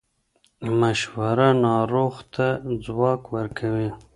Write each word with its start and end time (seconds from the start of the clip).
مشوره 0.79 1.49
ناروغ 1.65 2.15
ته 2.33 2.45
ځواک 2.85 3.21
ورکوي. 3.35 3.89